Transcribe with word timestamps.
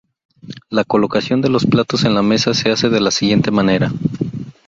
La 0.71 0.83
colocación 0.83 1.41
de 1.41 1.49
los 1.49 1.67
platos 1.67 2.05
en 2.05 2.15
la 2.15 2.23
mesa 2.23 2.55
se 2.55 2.71
hace 2.71 2.89
de 2.89 2.99
la 2.99 3.11
siguiente 3.11 3.51
manera. 3.51 3.91